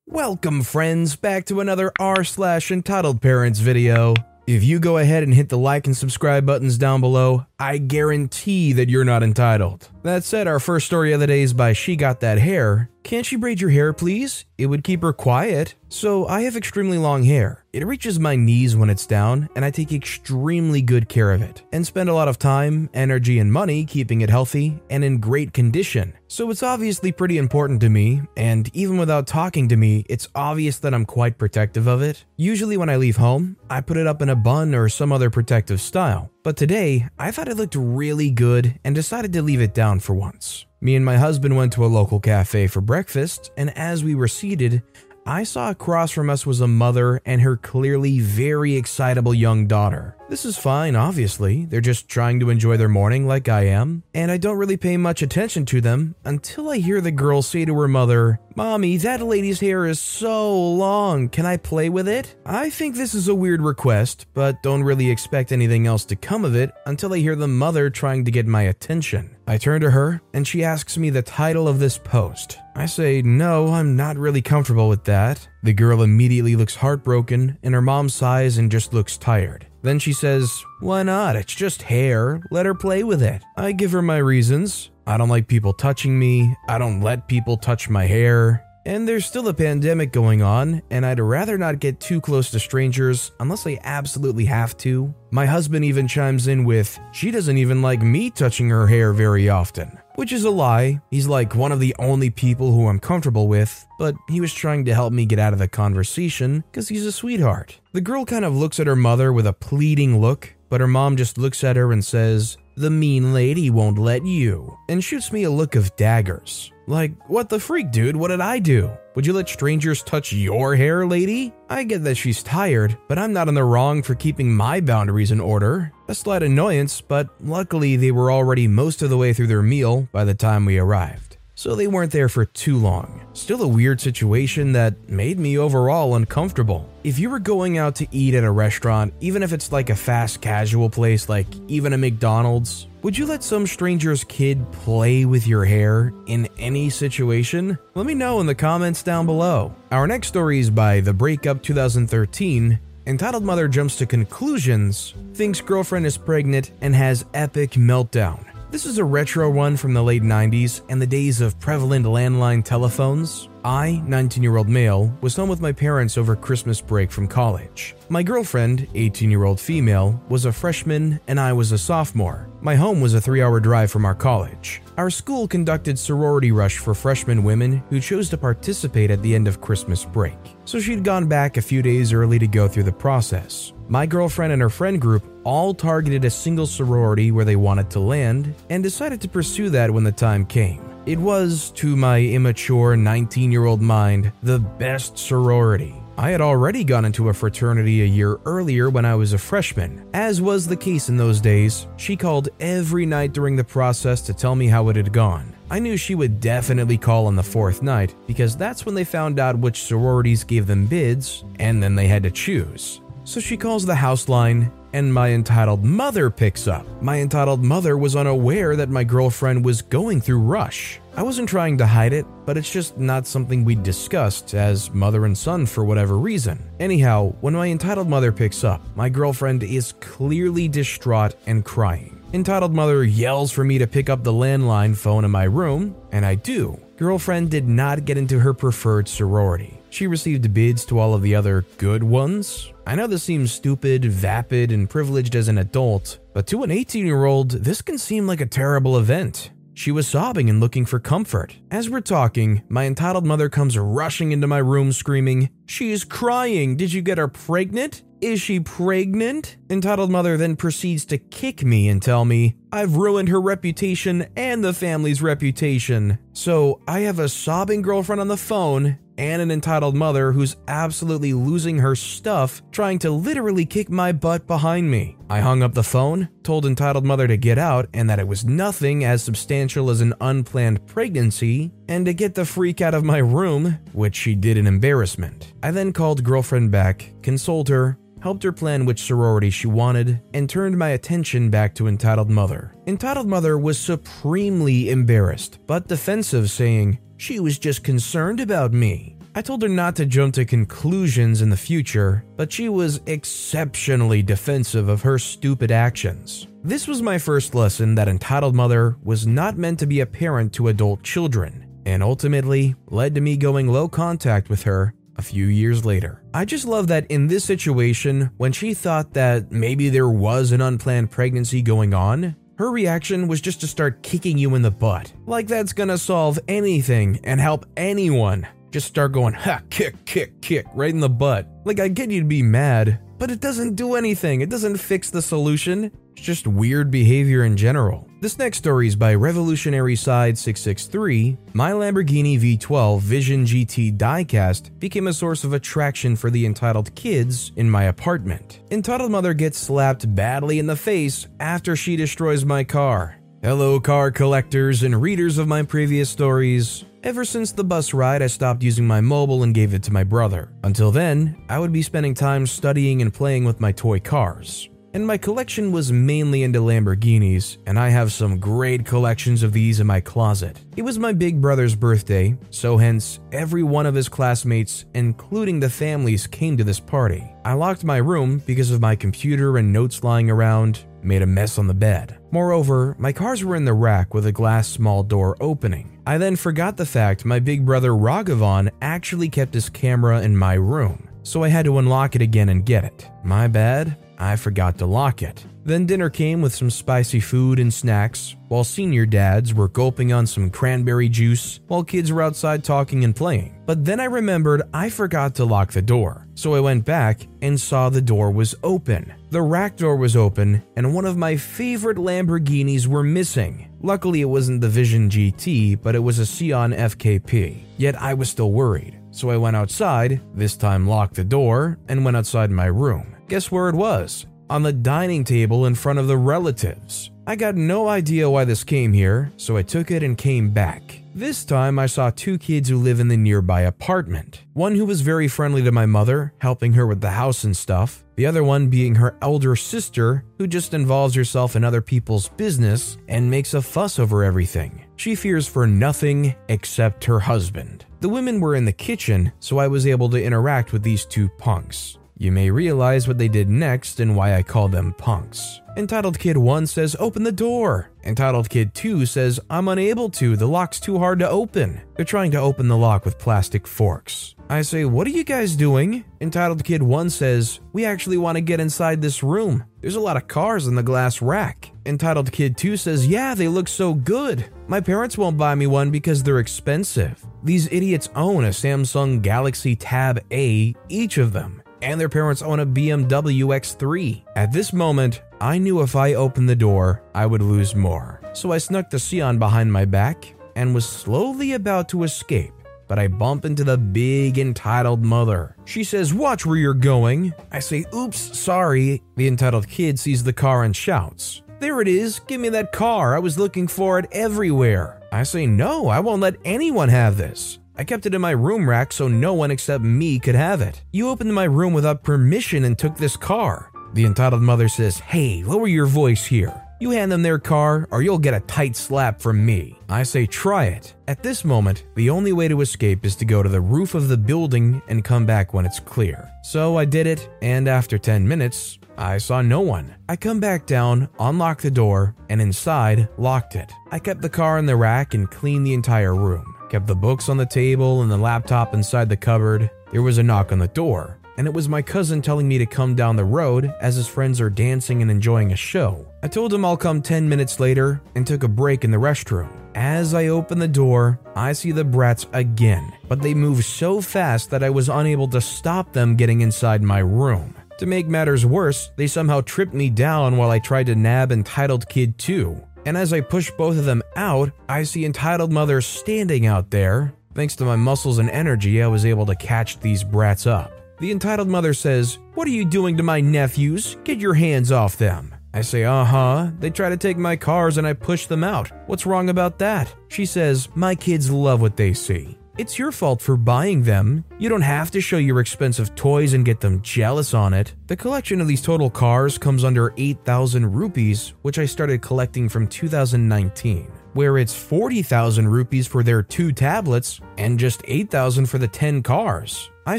Welcome, 0.06 0.62
friends, 0.62 1.16
back 1.16 1.46
to 1.46 1.58
another 1.58 1.90
r 1.98 2.22
slash 2.22 2.70
entitled 2.70 3.20
parents 3.20 3.58
video. 3.58 4.14
If 4.46 4.62
you 4.62 4.78
go 4.78 4.98
ahead 4.98 5.24
and 5.24 5.34
hit 5.34 5.48
the 5.48 5.58
like 5.58 5.88
and 5.88 5.96
subscribe 5.96 6.46
buttons 6.46 6.78
down 6.78 7.00
below, 7.00 7.46
I 7.64 7.78
guarantee 7.78 8.74
that 8.74 8.90
you're 8.90 9.06
not 9.06 9.22
entitled. 9.22 9.88
That 10.02 10.22
said, 10.22 10.46
our 10.46 10.60
first 10.60 10.84
story 10.84 11.14
of 11.14 11.20
the 11.20 11.26
day 11.26 11.40
is 11.40 11.54
by 11.54 11.72
She 11.72 11.96
Got 11.96 12.20
That 12.20 12.36
Hair. 12.36 12.90
Can't 13.04 13.24
she 13.24 13.36
braid 13.36 13.58
your 13.58 13.70
hair, 13.70 13.94
please? 13.94 14.44
It 14.58 14.66
would 14.66 14.84
keep 14.84 15.00
her 15.00 15.14
quiet. 15.14 15.74
So, 15.88 16.26
I 16.26 16.42
have 16.42 16.56
extremely 16.56 16.98
long 16.98 17.22
hair. 17.22 17.64
It 17.72 17.86
reaches 17.86 18.18
my 18.18 18.36
knees 18.36 18.76
when 18.76 18.90
it's 18.90 19.06
down, 19.06 19.48
and 19.56 19.64
I 19.64 19.70
take 19.70 19.92
extremely 19.92 20.82
good 20.82 21.08
care 21.08 21.32
of 21.32 21.40
it, 21.40 21.62
and 21.72 21.86
spend 21.86 22.08
a 22.08 22.14
lot 22.14 22.28
of 22.28 22.38
time, 22.38 22.90
energy, 22.94 23.38
and 23.38 23.52
money 23.52 23.84
keeping 23.84 24.20
it 24.20 24.30
healthy 24.30 24.80
and 24.90 25.04
in 25.04 25.18
great 25.18 25.52
condition. 25.52 26.14
So, 26.28 26.50
it's 26.50 26.62
obviously 26.62 27.12
pretty 27.12 27.38
important 27.38 27.80
to 27.82 27.88
me, 27.88 28.22
and 28.36 28.70
even 28.74 28.98
without 28.98 29.26
talking 29.26 29.68
to 29.68 29.76
me, 29.76 30.04
it's 30.08 30.28
obvious 30.34 30.78
that 30.80 30.94
I'm 30.94 31.06
quite 31.06 31.38
protective 31.38 31.86
of 31.86 32.02
it. 32.02 32.24
Usually, 32.36 32.76
when 32.76 32.90
I 32.90 32.96
leave 32.96 33.16
home, 33.16 33.56
I 33.70 33.80
put 33.80 33.96
it 33.96 34.06
up 34.06 34.20
in 34.22 34.30
a 34.30 34.36
bun 34.36 34.74
or 34.74 34.88
some 34.88 35.12
other 35.12 35.30
protective 35.30 35.80
style. 35.80 36.30
But 36.42 36.56
today, 36.56 37.08
I've 37.18 37.34
thought 37.36 37.48
it 37.54 37.58
looked 37.58 37.76
really 37.76 38.30
good 38.30 38.80
and 38.82 38.96
decided 38.96 39.32
to 39.32 39.42
leave 39.42 39.60
it 39.60 39.74
down 39.74 40.00
for 40.00 40.12
once. 40.12 40.66
Me 40.80 40.96
and 40.96 41.04
my 41.04 41.16
husband 41.16 41.56
went 41.56 41.72
to 41.72 41.84
a 41.84 41.86
local 41.86 42.18
cafe 42.18 42.66
for 42.66 42.80
breakfast, 42.80 43.52
and 43.56 43.70
as 43.78 44.02
we 44.02 44.16
were 44.16 44.26
seated, 44.26 44.82
I 45.24 45.44
saw 45.44 45.70
across 45.70 46.10
from 46.10 46.30
us 46.30 46.44
was 46.44 46.60
a 46.60 46.66
mother 46.66 47.20
and 47.24 47.40
her 47.42 47.56
clearly 47.56 48.18
very 48.18 48.74
excitable 48.74 49.32
young 49.32 49.68
daughter. 49.68 50.16
This 50.26 50.46
is 50.46 50.56
fine, 50.56 50.96
obviously. 50.96 51.66
They're 51.66 51.82
just 51.82 52.08
trying 52.08 52.40
to 52.40 52.48
enjoy 52.48 52.78
their 52.78 52.88
morning 52.88 53.26
like 53.26 53.48
I 53.48 53.66
am, 53.66 54.04
and 54.14 54.30
I 54.30 54.38
don't 54.38 54.56
really 54.56 54.78
pay 54.78 54.96
much 54.96 55.20
attention 55.20 55.66
to 55.66 55.82
them 55.82 56.14
until 56.24 56.70
I 56.70 56.78
hear 56.78 57.02
the 57.02 57.10
girl 57.10 57.42
say 57.42 57.66
to 57.66 57.78
her 57.80 57.88
mother, 57.88 58.40
Mommy, 58.56 58.96
that 58.98 59.20
lady's 59.20 59.60
hair 59.60 59.84
is 59.84 60.00
so 60.00 60.72
long. 60.74 61.28
Can 61.28 61.44
I 61.44 61.58
play 61.58 61.90
with 61.90 62.08
it? 62.08 62.36
I 62.46 62.70
think 62.70 62.96
this 62.96 63.14
is 63.14 63.28
a 63.28 63.34
weird 63.34 63.60
request, 63.60 64.26
but 64.32 64.62
don't 64.62 64.82
really 64.82 65.10
expect 65.10 65.52
anything 65.52 65.86
else 65.86 66.06
to 66.06 66.16
come 66.16 66.46
of 66.46 66.56
it 66.56 66.72
until 66.86 67.12
I 67.12 67.18
hear 67.18 67.36
the 67.36 67.46
mother 67.46 67.90
trying 67.90 68.24
to 68.24 68.30
get 68.30 68.46
my 68.46 68.62
attention. 68.62 69.36
I 69.46 69.58
turn 69.58 69.82
to 69.82 69.90
her, 69.90 70.22
and 70.32 70.48
she 70.48 70.64
asks 70.64 70.96
me 70.96 71.10
the 71.10 71.20
title 71.22 71.68
of 71.68 71.78
this 71.78 71.98
post. 71.98 72.58
I 72.74 72.86
say, 72.86 73.20
No, 73.20 73.68
I'm 73.68 73.94
not 73.94 74.16
really 74.16 74.42
comfortable 74.42 74.88
with 74.88 75.04
that. 75.04 75.46
The 75.62 75.74
girl 75.74 76.02
immediately 76.02 76.56
looks 76.56 76.76
heartbroken, 76.76 77.58
and 77.62 77.74
her 77.74 77.82
mom 77.82 78.08
sighs 78.08 78.56
and 78.56 78.70
just 78.72 78.94
looks 78.94 79.18
tired. 79.18 79.66
Then 79.84 79.98
she 79.98 80.14
says, 80.14 80.64
Why 80.80 81.02
not? 81.02 81.36
It's 81.36 81.54
just 81.54 81.82
hair. 81.82 82.40
Let 82.50 82.64
her 82.64 82.74
play 82.74 83.04
with 83.04 83.22
it. 83.22 83.42
I 83.54 83.72
give 83.72 83.92
her 83.92 84.00
my 84.00 84.16
reasons. 84.16 84.90
I 85.06 85.18
don't 85.18 85.28
like 85.28 85.46
people 85.46 85.74
touching 85.74 86.18
me. 86.18 86.56
I 86.70 86.78
don't 86.78 87.02
let 87.02 87.28
people 87.28 87.58
touch 87.58 87.90
my 87.90 88.06
hair. 88.06 88.63
And 88.86 89.08
there's 89.08 89.24
still 89.24 89.48
a 89.48 89.54
pandemic 89.54 90.12
going 90.12 90.42
on, 90.42 90.82
and 90.90 91.06
I'd 91.06 91.18
rather 91.18 91.56
not 91.56 91.78
get 91.78 92.00
too 92.00 92.20
close 92.20 92.50
to 92.50 92.60
strangers 92.60 93.32
unless 93.40 93.66
I 93.66 93.78
absolutely 93.82 94.44
have 94.44 94.76
to. 94.78 95.14
My 95.30 95.46
husband 95.46 95.86
even 95.86 96.06
chimes 96.06 96.48
in 96.48 96.64
with, 96.64 96.98
She 97.12 97.30
doesn't 97.30 97.56
even 97.56 97.80
like 97.80 98.02
me 98.02 98.30
touching 98.30 98.68
her 98.68 98.86
hair 98.86 99.14
very 99.14 99.48
often. 99.48 99.98
Which 100.16 100.32
is 100.32 100.44
a 100.44 100.50
lie. 100.50 101.00
He's 101.10 101.26
like 101.26 101.54
one 101.54 101.72
of 101.72 101.80
the 101.80 101.96
only 101.98 102.28
people 102.28 102.72
who 102.72 102.86
I'm 102.86 103.00
comfortable 103.00 103.48
with, 103.48 103.86
but 103.98 104.14
he 104.28 104.40
was 104.40 104.52
trying 104.52 104.84
to 104.84 104.94
help 104.94 105.12
me 105.12 105.24
get 105.24 105.38
out 105.38 105.54
of 105.54 105.58
the 105.58 105.66
conversation 105.66 106.62
because 106.70 106.88
he's 106.88 107.06
a 107.06 107.10
sweetheart. 107.12 107.80
The 107.92 108.02
girl 108.02 108.26
kind 108.26 108.44
of 108.44 108.54
looks 108.54 108.78
at 108.78 108.86
her 108.86 108.94
mother 108.94 109.32
with 109.32 109.46
a 109.46 109.52
pleading 109.54 110.20
look, 110.20 110.54
but 110.68 110.82
her 110.82 110.86
mom 110.86 111.16
just 111.16 111.38
looks 111.38 111.64
at 111.64 111.76
her 111.76 111.90
and 111.90 112.04
says, 112.04 112.58
The 112.76 112.90
mean 112.90 113.32
lady 113.32 113.70
won't 113.70 113.98
let 113.98 114.26
you, 114.26 114.76
and 114.88 115.02
shoots 115.02 115.30
me 115.30 115.44
a 115.44 115.50
look 115.50 115.76
of 115.76 115.94
daggers. 115.94 116.72
Like, 116.88 117.12
what 117.28 117.48
the 117.48 117.60
freak, 117.60 117.92
dude? 117.92 118.16
What 118.16 118.28
did 118.28 118.40
I 118.40 118.58
do? 118.58 118.90
Would 119.14 119.24
you 119.24 119.32
let 119.32 119.48
strangers 119.48 120.02
touch 120.02 120.32
your 120.32 120.74
hair, 120.74 121.06
lady? 121.06 121.54
I 121.70 121.84
get 121.84 122.02
that 122.02 122.16
she's 122.16 122.42
tired, 122.42 122.98
but 123.06 123.16
I'm 123.16 123.32
not 123.32 123.46
in 123.46 123.54
the 123.54 123.62
wrong 123.62 124.02
for 124.02 124.16
keeping 124.16 124.52
my 124.52 124.80
boundaries 124.80 125.30
in 125.30 125.38
order. 125.38 125.92
A 126.08 126.16
slight 126.16 126.42
annoyance, 126.42 127.00
but 127.00 127.28
luckily 127.40 127.94
they 127.94 128.10
were 128.10 128.32
already 128.32 128.66
most 128.66 129.02
of 129.02 129.10
the 129.10 129.16
way 129.16 129.32
through 129.32 129.46
their 129.46 129.62
meal 129.62 130.08
by 130.10 130.24
the 130.24 130.34
time 130.34 130.64
we 130.64 130.76
arrived. 130.76 131.33
So 131.64 131.74
they 131.74 131.86
weren't 131.86 132.12
there 132.12 132.28
for 132.28 132.44
too 132.44 132.76
long. 132.76 133.22
Still 133.32 133.62
a 133.62 133.66
weird 133.66 133.98
situation 133.98 134.72
that 134.72 135.08
made 135.08 135.38
me 135.38 135.56
overall 135.56 136.14
uncomfortable. 136.14 136.86
If 137.04 137.18
you 137.18 137.30
were 137.30 137.38
going 137.38 137.78
out 137.78 137.94
to 137.94 138.06
eat 138.10 138.34
at 138.34 138.44
a 138.44 138.50
restaurant, 138.50 139.14
even 139.20 139.42
if 139.42 139.50
it's 139.50 139.72
like 139.72 139.88
a 139.88 139.96
fast 139.96 140.42
casual 140.42 140.90
place 140.90 141.26
like 141.26 141.46
even 141.66 141.94
a 141.94 141.96
McDonald's, 141.96 142.86
would 143.00 143.16
you 143.16 143.24
let 143.24 143.42
some 143.42 143.66
stranger's 143.66 144.24
kid 144.24 144.70
play 144.72 145.24
with 145.24 145.46
your 145.46 145.64
hair 145.64 146.12
in 146.26 146.50
any 146.58 146.90
situation? 146.90 147.78
Let 147.94 148.04
me 148.04 148.12
know 148.12 148.40
in 148.40 148.46
the 148.46 148.54
comments 148.54 149.02
down 149.02 149.24
below. 149.24 149.74
Our 149.90 150.06
next 150.06 150.28
story 150.28 150.58
is 150.58 150.68
by 150.68 151.00
The 151.00 151.14
Breakup 151.14 151.62
2013 151.62 152.78
entitled 153.06 153.42
Mother 153.42 153.68
Jumps 153.68 153.96
to 153.96 154.06
Conclusions, 154.06 155.14
thinks 155.32 155.62
girlfriend 155.62 156.04
is 156.04 156.18
pregnant, 156.18 156.72
and 156.82 156.94
has 156.94 157.24
epic 157.32 157.70
meltdown. 157.70 158.53
This 158.74 158.86
is 158.86 158.98
a 158.98 159.04
retro 159.04 159.48
one 159.48 159.76
from 159.76 159.94
the 159.94 160.02
late 160.02 160.24
90s 160.24 160.82
and 160.88 161.00
the 161.00 161.06
days 161.06 161.40
of 161.40 161.60
prevalent 161.60 162.06
landline 162.06 162.64
telephones. 162.64 163.48
I, 163.64 164.02
19 164.04 164.42
year 164.42 164.56
old 164.56 164.68
male, 164.68 165.16
was 165.20 165.36
home 165.36 165.48
with 165.48 165.60
my 165.60 165.70
parents 165.70 166.18
over 166.18 166.34
Christmas 166.34 166.80
break 166.80 167.12
from 167.12 167.28
college. 167.28 167.94
My 168.08 168.24
girlfriend, 168.24 168.88
18 168.96 169.30
year 169.30 169.44
old 169.44 169.60
female, 169.60 170.20
was 170.28 170.44
a 170.44 170.52
freshman 170.52 171.20
and 171.28 171.38
I 171.38 171.52
was 171.52 171.70
a 171.70 171.78
sophomore. 171.78 172.48
My 172.64 172.76
home 172.76 173.02
was 173.02 173.12
a 173.12 173.20
three 173.20 173.42
hour 173.42 173.60
drive 173.60 173.90
from 173.90 174.06
our 174.06 174.14
college. 174.14 174.80
Our 174.96 175.10
school 175.10 175.46
conducted 175.46 175.98
sorority 175.98 176.50
rush 176.50 176.78
for 176.78 176.94
freshman 176.94 177.44
women 177.44 177.82
who 177.90 178.00
chose 178.00 178.30
to 178.30 178.38
participate 178.38 179.10
at 179.10 179.20
the 179.20 179.34
end 179.34 179.46
of 179.46 179.60
Christmas 179.60 180.06
break. 180.06 180.38
So 180.64 180.80
she'd 180.80 181.04
gone 181.04 181.26
back 181.26 181.58
a 181.58 181.62
few 181.62 181.82
days 181.82 182.14
early 182.14 182.38
to 182.38 182.46
go 182.46 182.66
through 182.66 182.84
the 182.84 182.92
process. 182.92 183.74
My 183.88 184.06
girlfriend 184.06 184.54
and 184.54 184.62
her 184.62 184.70
friend 184.70 184.98
group 184.98 185.30
all 185.44 185.74
targeted 185.74 186.24
a 186.24 186.30
single 186.30 186.66
sorority 186.66 187.30
where 187.32 187.44
they 187.44 187.56
wanted 187.56 187.90
to 187.90 188.00
land 188.00 188.54
and 188.70 188.82
decided 188.82 189.20
to 189.20 189.28
pursue 189.28 189.68
that 189.68 189.90
when 189.90 190.04
the 190.04 190.12
time 190.12 190.46
came. 190.46 190.82
It 191.04 191.18
was, 191.18 191.70
to 191.72 191.96
my 191.96 192.22
immature 192.22 192.96
19 192.96 193.52
year 193.52 193.66
old 193.66 193.82
mind, 193.82 194.32
the 194.42 194.58
best 194.58 195.18
sorority. 195.18 195.94
I 196.16 196.30
had 196.30 196.40
already 196.40 196.84
gone 196.84 197.04
into 197.04 197.28
a 197.28 197.34
fraternity 197.34 198.02
a 198.02 198.06
year 198.06 198.38
earlier 198.44 198.88
when 198.88 199.04
I 199.04 199.16
was 199.16 199.32
a 199.32 199.38
freshman. 199.38 200.08
As 200.14 200.40
was 200.40 200.64
the 200.64 200.76
case 200.76 201.08
in 201.08 201.16
those 201.16 201.40
days, 201.40 201.88
she 201.96 202.16
called 202.16 202.50
every 202.60 203.04
night 203.04 203.32
during 203.32 203.56
the 203.56 203.64
process 203.64 204.20
to 204.22 204.34
tell 204.34 204.54
me 204.54 204.68
how 204.68 204.88
it 204.90 204.96
had 204.96 205.12
gone. 205.12 205.52
I 205.70 205.80
knew 205.80 205.96
she 205.96 206.14
would 206.14 206.38
definitely 206.38 206.98
call 206.98 207.26
on 207.26 207.34
the 207.34 207.42
fourth 207.42 207.82
night 207.82 208.14
because 208.28 208.56
that's 208.56 208.86
when 208.86 208.94
they 208.94 209.02
found 209.02 209.40
out 209.40 209.58
which 209.58 209.82
sororities 209.82 210.44
gave 210.44 210.68
them 210.68 210.86
bids, 210.86 211.44
and 211.58 211.82
then 211.82 211.96
they 211.96 212.06
had 212.06 212.22
to 212.22 212.30
choose. 212.30 213.00
So 213.24 213.40
she 213.40 213.56
calls 213.56 213.84
the 213.84 213.94
house 213.96 214.28
line, 214.28 214.70
and 214.94 215.12
my 215.12 215.30
entitled 215.30 215.82
mother 215.82 216.30
picks 216.30 216.68
up. 216.68 216.86
My 217.02 217.20
entitled 217.20 217.64
mother 217.64 217.98
was 217.98 218.14
unaware 218.14 218.76
that 218.76 218.88
my 218.88 219.02
girlfriend 219.02 219.64
was 219.64 219.82
going 219.82 220.20
through 220.20 220.38
Rush. 220.38 221.00
I 221.16 221.22
wasn't 221.24 221.48
trying 221.48 221.76
to 221.78 221.86
hide 221.86 222.12
it, 222.12 222.24
but 222.46 222.56
it's 222.56 222.70
just 222.70 222.96
not 222.96 223.26
something 223.26 223.64
we 223.64 223.74
discussed 223.74 224.54
as 224.54 224.92
mother 224.92 225.26
and 225.26 225.36
son 225.36 225.66
for 225.66 225.84
whatever 225.84 226.16
reason. 226.16 226.62
Anyhow, 226.78 227.34
when 227.40 227.54
my 227.54 227.66
entitled 227.66 228.08
mother 228.08 228.30
picks 228.30 228.62
up, 228.62 228.80
my 228.94 229.08
girlfriend 229.08 229.64
is 229.64 229.94
clearly 229.98 230.68
distraught 230.68 231.34
and 231.46 231.64
crying. 231.64 232.22
Entitled 232.32 232.72
mother 232.72 233.02
yells 233.02 233.50
for 233.50 233.64
me 233.64 233.78
to 233.78 233.88
pick 233.88 234.08
up 234.08 234.22
the 234.22 234.32
landline 234.32 234.96
phone 234.96 235.24
in 235.24 235.30
my 235.32 235.44
room, 235.44 235.96
and 236.12 236.24
I 236.24 236.36
do. 236.36 236.80
Girlfriend 236.96 237.50
did 237.50 237.66
not 237.66 238.04
get 238.04 238.16
into 238.16 238.38
her 238.38 238.54
preferred 238.54 239.08
sorority. 239.08 239.76
She 239.90 240.06
received 240.06 240.54
bids 240.54 240.84
to 240.86 241.00
all 241.00 241.14
of 241.14 241.22
the 241.22 241.34
other 241.34 241.64
good 241.78 242.04
ones. 242.04 242.72
I 242.86 242.96
know 242.96 243.06
this 243.06 243.22
seems 243.22 243.50
stupid, 243.50 244.04
vapid, 244.04 244.70
and 244.70 244.88
privileged 244.88 245.34
as 245.34 245.48
an 245.48 245.58
adult, 245.58 246.18
but 246.34 246.46
to 246.48 246.62
an 246.62 246.70
18 246.70 247.06
year 247.06 247.24
old, 247.24 247.50
this 247.50 247.80
can 247.80 247.96
seem 247.96 248.26
like 248.26 248.42
a 248.42 248.46
terrible 248.46 248.98
event. 248.98 249.50
She 249.72 249.90
was 249.90 250.06
sobbing 250.06 250.48
and 250.50 250.60
looking 250.60 250.84
for 250.84 251.00
comfort. 251.00 251.56
As 251.70 251.90
we're 251.90 252.00
talking, 252.00 252.62
my 252.68 252.84
entitled 252.84 253.26
mother 253.26 253.48
comes 253.48 253.76
rushing 253.76 254.30
into 254.32 254.46
my 254.46 254.58
room 254.58 254.92
screaming, 254.92 255.50
She's 255.66 256.04
crying! 256.04 256.76
Did 256.76 256.92
you 256.92 257.02
get 257.02 257.18
her 257.18 257.26
pregnant? 257.26 258.02
Is 258.20 258.40
she 258.40 258.60
pregnant? 258.60 259.56
Entitled 259.68 260.10
mother 260.10 260.36
then 260.36 260.56
proceeds 260.56 261.04
to 261.06 261.18
kick 261.18 261.64
me 261.64 261.88
and 261.88 262.00
tell 262.00 262.24
me, 262.24 262.56
I've 262.72 262.96
ruined 262.96 263.28
her 263.28 263.40
reputation 263.40 264.26
and 264.36 264.64
the 264.64 264.72
family's 264.72 265.20
reputation. 265.20 266.18
So 266.32 266.80
I 266.86 267.00
have 267.00 267.18
a 267.18 267.28
sobbing 267.28 267.82
girlfriend 267.82 268.20
on 268.20 268.28
the 268.28 268.36
phone, 268.36 268.98
and 269.18 269.40
an 269.40 269.50
entitled 269.50 269.94
mother 269.94 270.32
who's 270.32 270.56
absolutely 270.68 271.32
losing 271.32 271.78
her 271.78 271.94
stuff 271.94 272.62
trying 272.70 272.98
to 273.00 273.10
literally 273.10 273.66
kick 273.66 273.90
my 273.90 274.12
butt 274.12 274.46
behind 274.46 274.90
me. 274.90 275.16
I 275.30 275.40
hung 275.40 275.62
up 275.62 275.74
the 275.74 275.82
phone, 275.82 276.28
told 276.42 276.66
entitled 276.66 277.04
mother 277.04 277.26
to 277.26 277.36
get 277.36 277.58
out 277.58 277.88
and 277.94 278.08
that 278.10 278.18
it 278.18 278.28
was 278.28 278.44
nothing 278.44 279.04
as 279.04 279.22
substantial 279.22 279.90
as 279.90 280.00
an 280.00 280.14
unplanned 280.20 280.86
pregnancy, 280.86 281.72
and 281.88 282.06
to 282.06 282.14
get 282.14 282.34
the 282.34 282.44
freak 282.44 282.80
out 282.80 282.94
of 282.94 283.04
my 283.04 283.18
room, 283.18 283.78
which 283.92 284.16
she 284.16 284.34
did 284.34 284.56
in 284.56 284.66
embarrassment. 284.66 285.52
I 285.62 285.70
then 285.70 285.92
called 285.92 286.24
girlfriend 286.24 286.70
back, 286.70 287.12
consoled 287.22 287.68
her, 287.68 287.98
helped 288.24 288.42
her 288.42 288.52
plan 288.52 288.86
which 288.86 289.02
sorority 289.02 289.50
she 289.50 289.66
wanted, 289.66 290.18
and 290.32 290.48
turned 290.48 290.78
my 290.78 290.88
attention 290.90 291.50
back 291.50 291.74
to 291.74 291.86
Entitled 291.86 292.30
Mother. 292.30 292.74
Entitled 292.86 293.28
Mother 293.28 293.58
was 293.58 293.78
supremely 293.78 294.88
embarrassed, 294.88 295.58
but 295.66 295.88
defensive, 295.88 296.50
saying 296.50 296.98
she 297.24 297.40
was 297.40 297.58
just 297.58 297.82
concerned 297.82 298.38
about 298.38 298.74
me. 298.74 299.16
I 299.34 299.40
told 299.40 299.62
her 299.62 299.68
not 299.68 299.96
to 299.96 300.04
jump 300.04 300.34
to 300.34 300.44
conclusions 300.44 301.40
in 301.40 301.48
the 301.48 301.56
future, 301.56 302.22
but 302.36 302.52
she 302.52 302.68
was 302.68 303.00
exceptionally 303.06 304.22
defensive 304.22 304.90
of 304.90 305.00
her 305.00 305.18
stupid 305.18 305.70
actions. 305.70 306.46
This 306.62 306.86
was 306.86 307.00
my 307.00 307.16
first 307.16 307.54
lesson 307.54 307.94
that 307.94 308.08
Entitled 308.08 308.54
Mother 308.54 308.98
was 309.02 309.26
not 309.26 309.56
meant 309.56 309.78
to 309.78 309.86
be 309.86 310.00
a 310.00 310.06
parent 310.06 310.52
to 310.52 310.68
adult 310.68 311.02
children, 311.02 311.66
and 311.86 312.02
ultimately 312.02 312.74
led 312.88 313.14
to 313.14 313.22
me 313.22 313.38
going 313.38 313.68
low 313.68 313.88
contact 313.88 314.50
with 314.50 314.62
her 314.64 314.92
a 315.16 315.22
few 315.22 315.46
years 315.46 315.82
later. 315.82 316.22
I 316.34 316.44
just 316.44 316.66
love 316.66 316.88
that 316.88 317.06
in 317.10 317.28
this 317.28 317.44
situation, 317.44 318.30
when 318.36 318.52
she 318.52 318.74
thought 318.74 319.14
that 319.14 319.50
maybe 319.50 319.88
there 319.88 320.10
was 320.10 320.52
an 320.52 320.60
unplanned 320.60 321.10
pregnancy 321.10 321.62
going 321.62 321.94
on, 321.94 322.36
her 322.56 322.70
reaction 322.70 323.28
was 323.28 323.40
just 323.40 323.60
to 323.60 323.66
start 323.66 324.02
kicking 324.02 324.38
you 324.38 324.54
in 324.54 324.62
the 324.62 324.70
butt. 324.70 325.12
Like 325.26 325.46
that's 325.46 325.72
gonna 325.72 325.98
solve 325.98 326.38
anything 326.48 327.20
and 327.24 327.40
help 327.40 327.66
anyone. 327.76 328.46
Just 328.70 328.88
start 328.88 329.12
going, 329.12 329.34
ha, 329.34 329.62
kick, 329.70 330.04
kick, 330.04 330.40
kick, 330.40 330.66
right 330.74 330.90
in 330.90 330.98
the 330.98 331.08
butt. 331.08 331.46
Like, 331.64 331.78
I 331.78 331.86
get 331.86 332.10
you 332.10 332.22
to 332.22 332.26
be 332.26 332.42
mad, 332.42 332.98
but 333.24 333.30
it 333.30 333.40
doesn't 333.40 333.74
do 333.74 333.94
anything. 333.94 334.42
It 334.42 334.50
doesn't 334.50 334.76
fix 334.76 335.08
the 335.08 335.22
solution. 335.22 335.90
It's 336.12 336.20
just 336.20 336.46
weird 336.46 336.90
behavior 336.90 337.44
in 337.44 337.56
general. 337.56 338.06
This 338.20 338.36
next 338.36 338.58
story 338.58 338.86
is 338.86 338.96
by 338.96 339.14
Revolutionary 339.14 339.96
Side 339.96 340.36
663. 340.36 341.38
My 341.54 341.70
Lamborghini 341.70 342.38
V12 342.38 343.00
Vision 343.00 343.46
GT 343.46 343.96
diecast 343.96 344.78
became 344.78 345.06
a 345.06 345.12
source 345.14 345.42
of 345.42 345.54
attraction 345.54 346.16
for 346.16 346.28
the 346.28 346.44
entitled 346.44 346.94
kids 346.96 347.50
in 347.56 347.70
my 347.70 347.84
apartment. 347.84 348.60
Entitled 348.70 349.10
mother 349.10 349.32
gets 349.32 349.56
slapped 349.56 350.14
badly 350.14 350.58
in 350.58 350.66
the 350.66 350.76
face 350.76 351.26
after 351.40 351.76
she 351.76 351.96
destroys 351.96 352.44
my 352.44 352.62
car. 352.62 353.16
Hello, 353.40 353.80
car 353.80 354.10
collectors 354.10 354.82
and 354.82 355.00
readers 355.00 355.38
of 355.38 355.48
my 355.48 355.62
previous 355.62 356.10
stories. 356.10 356.84
Ever 357.04 357.26
since 357.26 357.52
the 357.52 357.62
bus 357.62 357.92
ride, 357.92 358.22
I 358.22 358.28
stopped 358.28 358.62
using 358.62 358.86
my 358.86 359.02
mobile 359.02 359.42
and 359.42 359.54
gave 359.54 359.74
it 359.74 359.82
to 359.82 359.92
my 359.92 360.04
brother. 360.04 360.48
Until 360.62 360.90
then, 360.90 361.36
I 361.50 361.58
would 361.58 361.70
be 361.70 361.82
spending 361.82 362.14
time 362.14 362.46
studying 362.46 363.02
and 363.02 363.12
playing 363.12 363.44
with 363.44 363.60
my 363.60 363.72
toy 363.72 364.00
cars 364.00 364.70
and 364.94 365.04
my 365.04 365.18
collection 365.18 365.72
was 365.72 365.90
mainly 365.90 366.44
into 366.44 366.60
Lamborghinis, 366.60 367.58
and 367.66 367.78
I 367.78 367.88
have 367.88 368.12
some 368.12 368.38
great 368.38 368.86
collections 368.86 369.42
of 369.42 369.52
these 369.52 369.80
in 369.80 369.88
my 369.88 370.00
closet. 370.00 370.60
It 370.76 370.82
was 370.82 371.00
my 371.00 371.12
big 371.12 371.40
brother's 371.40 371.74
birthday, 371.74 372.38
so 372.50 372.76
hence, 372.76 373.18
every 373.32 373.64
one 373.64 373.86
of 373.86 373.96
his 373.96 374.08
classmates, 374.08 374.84
including 374.94 375.58
the 375.58 375.68
families, 375.68 376.28
came 376.28 376.56
to 376.56 376.64
this 376.64 376.78
party. 376.78 377.28
I 377.44 377.54
locked 377.54 377.82
my 377.82 377.96
room 377.96 378.40
because 378.46 378.70
of 378.70 378.80
my 378.80 378.94
computer 378.94 379.58
and 379.58 379.72
notes 379.72 380.04
lying 380.04 380.30
around, 380.30 380.84
made 381.02 381.22
a 381.22 381.26
mess 381.26 381.58
on 381.58 381.66
the 381.66 381.74
bed. 381.74 382.16
Moreover, 382.34 382.96
my 382.98 383.12
cars 383.12 383.44
were 383.44 383.54
in 383.54 383.64
the 383.64 383.72
rack 383.72 384.12
with 384.12 384.26
a 384.26 384.32
glass 384.32 384.66
small 384.66 385.04
door 385.04 385.36
opening. 385.40 386.00
I 386.04 386.18
then 386.18 386.34
forgot 386.34 386.76
the 386.76 386.84
fact 386.84 387.24
my 387.24 387.38
big 387.38 387.64
brother 387.64 387.92
Ragavan 387.92 388.72
actually 388.82 389.28
kept 389.28 389.54
his 389.54 389.68
camera 389.68 390.20
in 390.20 390.36
my 390.36 390.54
room, 390.54 391.08
so 391.22 391.44
I 391.44 391.48
had 391.48 391.64
to 391.66 391.78
unlock 391.78 392.16
it 392.16 392.22
again 392.22 392.48
and 392.48 392.66
get 392.66 392.82
it. 392.82 393.08
My 393.22 393.46
bad, 393.46 393.96
I 394.18 394.36
forgot 394.36 394.78
to 394.78 394.86
lock 394.86 395.22
it. 395.22 395.44
Then 395.64 395.86
dinner 395.86 396.10
came 396.10 396.42
with 396.42 396.54
some 396.54 396.70
spicy 396.70 397.20
food 397.20 397.58
and 397.58 397.72
snacks, 397.72 398.36
while 398.48 398.64
senior 398.64 399.06
dads 399.06 399.54
were 399.54 399.68
gulping 399.68 400.12
on 400.12 400.26
some 400.26 400.50
cranberry 400.50 401.08
juice 401.08 401.60
while 401.68 401.82
kids 401.82 402.12
were 402.12 402.22
outside 402.22 402.62
talking 402.62 403.02
and 403.04 403.16
playing. 403.16 403.62
But 403.64 403.84
then 403.84 403.98
I 403.98 404.04
remembered 404.04 404.62
I 404.74 404.90
forgot 404.90 405.34
to 405.36 405.46
lock 405.46 405.72
the 405.72 405.80
door, 405.80 406.28
so 406.34 406.54
I 406.54 406.60
went 406.60 406.84
back 406.84 407.26
and 407.40 407.58
saw 407.58 407.88
the 407.88 408.02
door 408.02 408.30
was 408.30 408.54
open. 408.62 409.14
The 409.30 409.40
rack 409.40 409.76
door 409.76 409.96
was 409.96 410.16
open, 410.16 410.62
and 410.76 410.94
one 410.94 411.06
of 411.06 411.16
my 411.16 411.36
favorite 411.36 411.96
Lamborghinis 411.96 412.86
were 412.86 413.02
missing. 413.02 413.70
Luckily, 413.80 414.20
it 414.20 414.26
wasn't 414.26 414.60
the 414.60 414.68
Vision 414.68 415.08
GT, 415.08 415.80
but 415.82 415.94
it 415.94 415.98
was 416.00 416.18
a 416.18 416.26
Sian 416.26 416.72
FKP. 416.72 417.62
Yet 417.78 418.00
I 418.00 418.14
was 418.14 418.28
still 418.28 418.52
worried. 418.52 418.98
So 419.10 419.30
I 419.30 419.36
went 419.36 419.56
outside, 419.56 420.20
this 420.34 420.56
time 420.56 420.86
locked 420.86 421.14
the 421.14 421.24
door, 421.24 421.78
and 421.88 422.04
went 422.04 422.16
outside 422.16 422.50
my 422.50 422.66
room. 422.66 423.13
Guess 423.28 423.50
where 423.50 423.70
it 423.70 423.74
was? 423.74 424.26
On 424.50 424.62
the 424.62 424.72
dining 424.72 425.24
table 425.24 425.64
in 425.64 425.74
front 425.74 425.98
of 425.98 426.08
the 426.08 426.16
relatives. 426.16 427.10
I 427.26 427.36
got 427.36 427.54
no 427.54 427.88
idea 427.88 428.28
why 428.28 428.44
this 428.44 428.64
came 428.64 428.92
here, 428.92 429.32
so 429.38 429.56
I 429.56 429.62
took 429.62 429.90
it 429.90 430.02
and 430.02 430.18
came 430.18 430.50
back. 430.50 431.00
This 431.14 431.46
time 431.46 431.78
I 431.78 431.86
saw 431.86 432.10
two 432.10 432.36
kids 432.36 432.68
who 432.68 432.76
live 432.76 433.00
in 433.00 433.08
the 433.08 433.16
nearby 433.16 433.62
apartment. 433.62 434.42
One 434.52 434.74
who 434.74 434.84
was 434.84 435.00
very 435.00 435.26
friendly 435.26 435.62
to 435.62 435.72
my 435.72 435.86
mother, 435.86 436.34
helping 436.40 436.74
her 436.74 436.86
with 436.86 437.00
the 437.00 437.12
house 437.12 437.44
and 437.44 437.56
stuff. 437.56 438.04
The 438.16 438.26
other 438.26 438.44
one 438.44 438.68
being 438.68 438.96
her 438.96 439.16
elder 439.22 439.56
sister, 439.56 440.24
who 440.36 440.46
just 440.46 440.74
involves 440.74 441.14
herself 441.14 441.56
in 441.56 441.64
other 441.64 441.80
people's 441.80 442.28
business 442.28 442.98
and 443.08 443.30
makes 443.30 443.54
a 443.54 443.62
fuss 443.62 443.98
over 443.98 444.22
everything. 444.22 444.84
She 444.96 445.14
fears 445.14 445.48
for 445.48 445.66
nothing 445.66 446.34
except 446.48 447.04
her 447.04 447.20
husband. 447.20 447.86
The 448.00 448.08
women 448.10 448.38
were 448.38 448.54
in 448.54 448.66
the 448.66 448.72
kitchen, 448.72 449.32
so 449.40 449.56
I 449.56 449.68
was 449.68 449.86
able 449.86 450.10
to 450.10 450.22
interact 450.22 450.74
with 450.74 450.82
these 450.82 451.06
two 451.06 451.30
punks. 451.38 451.96
You 452.16 452.30
may 452.30 452.48
realize 452.48 453.08
what 453.08 453.18
they 453.18 453.26
did 453.26 453.48
next 453.48 453.98
and 453.98 454.14
why 454.14 454.36
I 454.36 454.42
call 454.44 454.68
them 454.68 454.94
punks. 454.96 455.60
Entitled 455.76 456.16
Kid 456.16 456.36
1 456.36 456.68
says, 456.68 456.94
Open 457.00 457.24
the 457.24 457.32
door. 457.32 457.90
Entitled 458.04 458.48
Kid 458.48 458.72
2 458.72 459.04
says, 459.04 459.40
I'm 459.50 459.66
unable 459.66 460.08
to, 460.10 460.36
the 460.36 460.46
lock's 460.46 460.78
too 460.78 460.98
hard 460.98 461.18
to 461.18 461.28
open. 461.28 461.80
They're 461.96 462.04
trying 462.04 462.30
to 462.30 462.38
open 462.38 462.68
the 462.68 462.76
lock 462.76 463.04
with 463.04 463.18
plastic 463.18 463.66
forks. 463.66 464.36
I 464.48 464.62
say, 464.62 464.84
What 464.84 465.08
are 465.08 465.10
you 465.10 465.24
guys 465.24 465.56
doing? 465.56 466.04
Entitled 466.20 466.62
Kid 466.62 466.84
1 466.84 467.10
says, 467.10 467.58
We 467.72 467.84
actually 467.84 468.18
want 468.18 468.36
to 468.36 468.42
get 468.42 468.60
inside 468.60 469.02
this 469.02 469.24
room. 469.24 469.64
There's 469.80 469.96
a 469.96 470.00
lot 470.00 470.16
of 470.16 470.28
cars 470.28 470.68
in 470.68 470.76
the 470.76 470.84
glass 470.84 471.20
rack. 471.20 471.72
Entitled 471.84 472.30
Kid 472.30 472.56
2 472.56 472.76
says, 472.76 473.08
Yeah, 473.08 473.34
they 473.34 473.48
look 473.48 473.66
so 473.66 473.92
good. 473.92 474.48
My 474.68 474.80
parents 474.80 475.18
won't 475.18 475.36
buy 475.36 475.56
me 475.56 475.66
one 475.66 475.90
because 475.90 476.22
they're 476.22 476.38
expensive. 476.38 477.26
These 477.42 477.72
idiots 477.72 478.08
own 478.14 478.44
a 478.44 478.50
Samsung 478.50 479.20
Galaxy 479.20 479.74
Tab 479.74 480.24
A, 480.30 480.76
each 480.88 481.18
of 481.18 481.32
them 481.32 481.63
and 481.84 482.00
their 482.00 482.08
parents 482.08 482.42
own 482.42 482.60
a 482.60 482.66
BMW 482.66 483.44
X3. 483.44 484.22
At 484.34 484.52
this 484.52 484.72
moment, 484.72 485.22
I 485.40 485.58
knew 485.58 485.82
if 485.82 485.94
I 485.94 486.14
opened 486.14 486.48
the 486.48 486.56
door, 486.56 487.02
I 487.14 487.26
would 487.26 487.42
lose 487.42 487.74
more. 487.74 488.20
So 488.32 488.52
I 488.52 488.58
snuck 488.58 488.88
the 488.88 488.98
Sian 488.98 489.38
behind 489.38 489.70
my 489.70 489.84
back 489.84 490.34
and 490.56 490.74
was 490.74 490.88
slowly 490.88 491.52
about 491.52 491.88
to 491.90 492.04
escape. 492.04 492.54
But 492.88 492.98
I 492.98 493.08
bump 493.08 493.44
into 493.44 493.64
the 493.64 493.78
big 493.78 494.38
entitled 494.38 495.04
mother. 495.04 495.56
She 495.66 495.84
says, 495.84 496.14
Watch 496.14 496.46
where 496.46 496.56
you're 496.56 496.74
going. 496.74 497.32
I 497.52 497.58
say, 497.58 497.84
Oops, 497.94 498.38
sorry. 498.38 499.02
The 499.16 499.28
entitled 499.28 499.68
kid 499.68 499.98
sees 499.98 500.24
the 500.24 500.32
car 500.32 500.64
and 500.64 500.74
shouts, 500.74 501.42
There 501.60 501.80
it 501.80 501.88
is. 501.88 502.18
Give 502.20 502.40
me 502.40 502.48
that 502.50 502.72
car. 502.72 503.14
I 503.14 503.18
was 503.18 503.38
looking 503.38 503.68
for 503.68 503.98
it 503.98 504.06
everywhere. 504.12 505.00
I 505.12 505.22
say, 505.22 505.46
No, 505.46 505.88
I 505.88 506.00
won't 506.00 506.22
let 506.22 506.36
anyone 506.44 506.88
have 506.88 507.16
this. 507.16 507.58
I 507.76 507.82
kept 507.82 508.06
it 508.06 508.14
in 508.14 508.20
my 508.20 508.30
room 508.30 508.68
rack 508.68 508.92
so 508.92 509.08
no 509.08 509.34
one 509.34 509.50
except 509.50 509.82
me 509.82 510.20
could 510.20 510.36
have 510.36 510.60
it. 510.60 510.82
You 510.92 511.08
opened 511.08 511.34
my 511.34 511.44
room 511.44 511.72
without 511.72 512.04
permission 512.04 512.62
and 512.64 512.78
took 512.78 512.96
this 512.96 513.16
car. 513.16 513.72
The 513.94 514.04
entitled 514.04 514.42
mother 514.42 514.68
says, 514.68 515.00
Hey, 515.00 515.42
lower 515.42 515.66
your 515.66 515.86
voice 515.86 516.24
here. 516.24 516.60
You 516.80 516.90
hand 516.90 517.10
them 517.10 517.22
their 517.22 517.38
car, 517.38 517.88
or 517.90 518.02
you'll 518.02 518.18
get 518.18 518.34
a 518.34 518.40
tight 518.40 518.76
slap 518.76 519.20
from 519.20 519.44
me. 519.44 519.78
I 519.88 520.02
say, 520.02 520.26
try 520.26 520.66
it. 520.66 520.94
At 521.08 521.22
this 521.22 521.44
moment, 521.44 521.84
the 521.94 522.10
only 522.10 522.32
way 522.32 522.48
to 522.48 522.60
escape 522.60 523.06
is 523.06 523.16
to 523.16 523.24
go 523.24 523.42
to 523.42 523.48
the 523.48 523.60
roof 523.60 523.94
of 523.94 524.08
the 524.08 524.16
building 524.16 524.82
and 524.88 525.04
come 525.04 525.24
back 525.24 525.54
when 525.54 525.64
it's 525.64 525.80
clear. 525.80 526.30
So 526.42 526.76
I 526.76 526.84
did 526.84 527.06
it, 527.06 527.28
and 527.42 527.68
after 527.68 527.96
10 527.96 528.26
minutes, 528.26 528.78
I 528.98 529.18
saw 529.18 529.40
no 529.40 529.60
one. 529.60 529.94
I 530.08 530.16
come 530.16 530.40
back 530.40 530.66
down, 530.66 531.08
unlock 531.18 531.62
the 531.62 531.70
door, 531.70 532.14
and 532.28 532.42
inside, 532.42 533.08
locked 533.18 533.54
it. 533.56 533.72
I 533.90 533.98
kept 533.98 534.20
the 534.20 534.28
car 534.28 534.58
in 534.58 534.66
the 534.66 534.76
rack 534.76 535.14
and 535.14 535.30
cleaned 535.30 535.66
the 535.66 535.74
entire 535.74 536.14
room 536.14 536.53
kept 536.68 536.86
the 536.86 536.94
books 536.94 537.28
on 537.28 537.36
the 537.36 537.46
table 537.46 538.02
and 538.02 538.10
the 538.10 538.16
laptop 538.16 538.74
inside 538.74 539.08
the 539.08 539.16
cupboard. 539.16 539.70
There 539.92 540.02
was 540.02 540.18
a 540.18 540.22
knock 540.22 540.52
on 540.52 540.58
the 540.58 540.68
door, 540.68 541.18
and 541.36 541.46
it 541.46 541.54
was 541.54 541.68
my 541.68 541.82
cousin 541.82 542.22
telling 542.22 542.48
me 542.48 542.58
to 542.58 542.66
come 542.66 542.94
down 542.94 543.16
the 543.16 543.24
road 543.24 543.72
as 543.80 543.96
his 543.96 544.08
friends 544.08 544.40
are 544.40 544.50
dancing 544.50 545.02
and 545.02 545.10
enjoying 545.10 545.52
a 545.52 545.56
show. 545.56 546.06
I 546.22 546.28
told 546.28 546.52
him 546.52 546.64
I'll 546.64 546.76
come 546.76 547.02
10 547.02 547.28
minutes 547.28 547.60
later 547.60 548.02
and 548.14 548.26
took 548.26 548.42
a 548.42 548.48
break 548.48 548.84
in 548.84 548.90
the 548.90 548.96
restroom. 548.96 549.50
As 549.74 550.14
I 550.14 550.28
open 550.28 550.58
the 550.58 550.68
door, 550.68 551.18
I 551.34 551.52
see 551.52 551.72
the 551.72 551.84
brats 551.84 552.26
again, 552.32 552.92
but 553.08 553.20
they 553.20 553.34
move 553.34 553.64
so 553.64 554.00
fast 554.00 554.50
that 554.50 554.62
I 554.62 554.70
was 554.70 554.88
unable 554.88 555.28
to 555.28 555.40
stop 555.40 555.92
them 555.92 556.16
getting 556.16 556.40
inside 556.42 556.82
my 556.82 557.00
room. 557.00 557.54
To 557.78 557.86
make 557.86 558.06
matters 558.06 558.46
worse, 558.46 558.90
they 558.96 559.08
somehow 559.08 559.40
tripped 559.40 559.74
me 559.74 559.90
down 559.90 560.36
while 560.36 560.50
I 560.50 560.60
tried 560.60 560.86
to 560.86 560.94
nab 560.94 561.32
Entitled 561.32 561.88
Kid 561.88 562.18
2 562.18 562.62
and 562.86 562.96
as 562.96 563.12
I 563.12 563.20
push 563.20 563.50
both 563.50 563.78
of 563.78 563.84
them 563.84 564.02
out, 564.16 564.50
I 564.68 564.82
see 564.82 565.04
entitled 565.04 565.52
mother 565.52 565.80
standing 565.80 566.46
out 566.46 566.70
there, 566.70 567.14
Thanks 567.34 567.56
to 567.56 567.64
my 567.64 567.74
muscles 567.74 568.18
and 568.18 568.30
energy, 568.30 568.80
I 568.80 568.86
was 568.86 569.04
able 569.04 569.26
to 569.26 569.34
catch 569.34 569.80
these 569.80 570.04
brats 570.04 570.46
up. 570.46 570.70
The 571.00 571.10
entitled 571.10 571.48
mother 571.48 571.74
says, 571.74 572.18
What 572.34 572.46
are 572.46 572.52
you 572.52 572.64
doing 572.64 572.96
to 572.96 573.02
my 573.02 573.20
nephews? 573.20 573.96
Get 574.04 574.20
your 574.20 574.34
hands 574.34 574.70
off 574.70 574.96
them. 574.96 575.34
I 575.52 575.62
say, 575.62 575.82
uh 575.84 576.04
huh. 576.04 576.50
They 576.60 576.70
try 576.70 576.90
to 576.90 576.96
take 576.96 577.16
my 577.16 577.34
cars 577.34 577.76
and 577.76 577.86
I 577.86 577.92
push 577.92 578.26
them 578.26 578.44
out. 578.44 578.70
What's 578.86 579.04
wrong 579.04 579.30
about 579.30 579.58
that? 579.58 579.92
She 580.08 580.26
says, 580.26 580.68
My 580.76 580.94
kids 580.94 581.28
love 581.30 581.60
what 581.60 581.76
they 581.76 581.92
see. 581.92 582.38
It's 582.56 582.78
your 582.78 582.92
fault 582.92 583.20
for 583.20 583.36
buying 583.36 583.82
them. 583.82 584.24
You 584.38 584.48
don't 584.48 584.60
have 584.60 584.92
to 584.92 585.00
show 585.00 585.16
your 585.16 585.40
expensive 585.40 585.96
toys 585.96 586.34
and 586.34 586.44
get 586.44 586.60
them 586.60 586.82
jealous 586.82 587.34
on 587.34 587.52
it. 587.52 587.74
The 587.88 587.96
collection 587.96 588.40
of 588.40 588.46
these 588.46 588.62
total 588.62 588.88
cars 588.88 589.38
comes 589.38 589.64
under 589.64 589.92
8,000 589.96 590.72
rupees, 590.72 591.32
which 591.42 591.58
I 591.58 591.66
started 591.66 592.00
collecting 592.00 592.48
from 592.48 592.68
2019, 592.68 593.90
where 594.12 594.38
it's 594.38 594.54
40,000 594.54 595.48
rupees 595.48 595.88
for 595.88 596.04
their 596.04 596.22
two 596.22 596.52
tablets 596.52 597.20
and 597.38 597.58
just 597.58 597.82
8,000 597.86 598.46
for 598.46 598.58
the 598.58 598.68
10 598.68 599.02
cars. 599.02 599.70
I 599.86 599.98